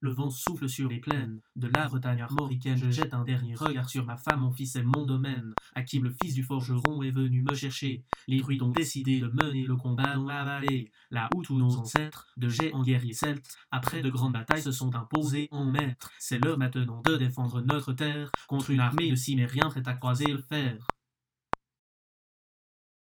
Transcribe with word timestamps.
Le 0.00 0.12
vent 0.12 0.30
souffle 0.30 0.68
sur 0.68 0.88
les 0.88 1.00
plaines 1.00 1.40
de 1.56 1.66
la 1.66 1.88
Bretagne 1.88 2.22
armoricaine. 2.22 2.76
Je 2.76 2.90
jette 2.90 3.14
un 3.14 3.24
dernier 3.24 3.56
regard 3.56 3.90
sur 3.90 4.04
ma 4.04 4.16
femme, 4.16 4.40
mon 4.40 4.52
fils 4.52 4.76
et 4.76 4.82
mon 4.82 5.04
domaine. 5.04 5.54
à 5.74 5.82
qui 5.82 5.98
le 5.98 6.10
fils 6.10 6.34
du 6.34 6.44
forgeron, 6.44 7.02
est 7.02 7.10
venu 7.10 7.42
me 7.42 7.54
chercher. 7.54 8.04
Les 8.28 8.40
druides 8.40 8.62
ont 8.62 8.70
décidé 8.70 9.20
de 9.20 9.26
mener 9.26 9.64
le 9.64 9.74
combat 9.74 10.14
dans 10.14 10.24
la 10.24 10.44
vallée. 10.44 10.92
Là 11.10 11.28
où 11.34 11.42
tous 11.42 11.58
nos 11.58 11.76
ancêtres, 11.76 12.28
de 12.36 12.48
géants 12.48 12.82
guerriers 12.82 13.12
celtes, 13.12 13.56
après 13.72 14.00
de 14.00 14.10
grandes 14.10 14.34
batailles, 14.34 14.62
se 14.62 14.72
sont 14.72 14.94
imposés 14.94 15.48
en 15.50 15.64
maîtres. 15.64 16.12
C'est 16.18 16.38
l'heure 16.44 16.58
maintenant 16.58 17.02
de 17.04 17.16
défendre 17.16 17.60
notre 17.62 17.92
terre 17.92 18.30
contre 18.46 18.70
une 18.70 18.80
armée 18.80 19.10
de 19.10 19.16
cimériens 19.16 19.68
prête 19.68 19.88
à 19.88 19.94
croiser 19.94 20.26
le 20.26 20.38
fer. 20.38 20.86